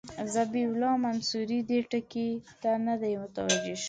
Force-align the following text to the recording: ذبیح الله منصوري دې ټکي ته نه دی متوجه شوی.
ذبیح 0.33 0.65
الله 0.69 0.93
منصوري 1.05 1.59
دې 1.69 1.79
ټکي 1.91 2.29
ته 2.61 2.71
نه 2.85 2.95
دی 3.01 3.13
متوجه 3.21 3.73
شوی. 3.75 3.77